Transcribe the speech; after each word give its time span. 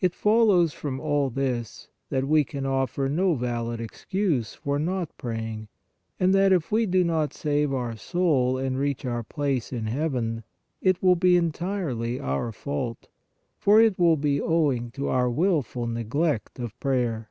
It 0.00 0.14
follows 0.14 0.72
from 0.72 0.98
all 0.98 1.28
this 1.28 1.88
that 2.08 2.24
we 2.26 2.42
can 2.42 2.64
offer 2.64 3.06
no 3.06 3.34
valid 3.34 3.82
excuse 3.82 4.54
for 4.54 4.78
not 4.78 5.14
praying, 5.18 5.68
and 6.18 6.34
that, 6.34 6.54
if 6.54 6.72
we 6.72 6.86
do 6.86 7.04
not 7.04 7.34
save 7.34 7.74
our 7.74 7.94
soul 7.94 8.56
and 8.56 8.78
reach 8.78 9.04
our 9.04 9.22
place 9.22 9.70
in 9.70 9.84
heaven, 9.84 10.42
it 10.80 11.02
will 11.02 11.16
be 11.16 11.36
entirely 11.36 12.18
our 12.18 12.50
fault, 12.50 13.08
for 13.58 13.78
it 13.78 13.98
will 13.98 14.16
be 14.16 14.40
owing 14.40 14.90
to 14.92 15.08
our 15.08 15.28
wilful 15.28 15.86
neglect 15.86 16.58
of 16.58 16.80
prayer. 16.80 17.28